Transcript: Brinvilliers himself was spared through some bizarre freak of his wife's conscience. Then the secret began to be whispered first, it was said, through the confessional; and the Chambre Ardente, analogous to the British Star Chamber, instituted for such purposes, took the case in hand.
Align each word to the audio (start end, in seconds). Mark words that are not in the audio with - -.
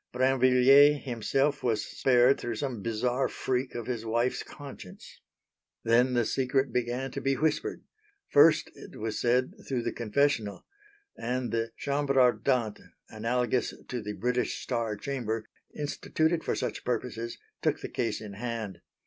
Brinvilliers 0.15 1.03
himself 1.03 1.61
was 1.61 1.85
spared 1.85 2.39
through 2.39 2.55
some 2.55 2.81
bizarre 2.81 3.27
freak 3.29 3.75
of 3.75 3.85
his 3.85 4.03
wife's 4.03 4.41
conscience. 4.41 5.21
Then 5.83 6.15
the 6.15 6.25
secret 6.25 6.73
began 6.73 7.11
to 7.11 7.21
be 7.21 7.35
whispered 7.35 7.83
first, 8.31 8.71
it 8.73 8.95
was 8.95 9.21
said, 9.21 9.53
through 9.67 9.83
the 9.83 9.91
confessional; 9.91 10.65
and 11.15 11.51
the 11.51 11.69
Chambre 11.77 12.17
Ardente, 12.19 12.81
analogous 13.09 13.75
to 13.89 14.01
the 14.01 14.13
British 14.13 14.63
Star 14.63 14.95
Chamber, 14.95 15.45
instituted 15.77 16.43
for 16.43 16.55
such 16.55 16.83
purposes, 16.83 17.37
took 17.61 17.81
the 17.81 17.87
case 17.87 18.21
in 18.21 18.33
hand. 18.33 18.79